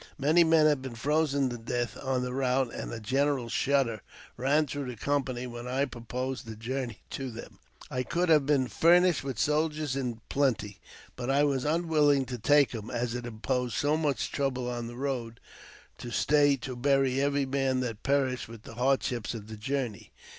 Many 0.17 0.43
men 0.43 0.65
had 0.65 0.81
been 0.81 0.95
frozen 0.95 1.47
to 1.49 1.59
death 1.59 1.95
on 2.03 2.23
the 2.23 2.33
route, 2.33 2.73
and 2.73 2.91
a 2.91 2.99
general 2.99 3.49
shudder 3.49 4.01
ran 4.35 4.65
through 4.65 4.87
the 4.87 4.95
company 4.95 5.45
when 5.45 5.67
I 5.67 5.85
proposed 5.85 6.47
the 6.47 6.55
journey 6.55 6.97
to 7.11 7.29
them. 7.29 7.59
I 7.91 8.01
could 8.01 8.27
have 8.27 8.47
been 8.47 8.67
furnished 8.67 9.23
with 9.23 9.37
soldiers 9.37 9.95
in 9.95 10.19
plenty, 10.27 10.79
but 11.15 11.29
I 11.29 11.43
was 11.43 11.65
unwilling 11.65 12.25
to 12.25 12.39
take 12.39 12.71
them, 12.71 12.89
as 12.89 13.13
it 13.13 13.27
imposed 13.27 13.75
so 13.75 13.95
much 13.95 14.31
trouble 14.31 14.67
on 14.67 14.87
the 14.87 14.95
road 14.97 15.39
to 15.99 16.09
stay 16.09 16.55
to 16.57 16.75
bury 16.75 17.21
every 17.21 17.45
man 17.45 17.81
that 17.81 18.01
perished 18.01 18.47
with 18.47 18.63
the 18.63 18.73
hard 18.73 19.03
ships 19.03 19.35
of 19.35 19.49
the 19.49 19.55
journey. 19.57 20.11